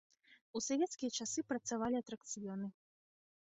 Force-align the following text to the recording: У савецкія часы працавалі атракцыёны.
У 0.59 0.61
савецкія 0.67 1.11
часы 1.25 1.39
працавалі 1.51 2.01
атракцыёны. 2.01 2.67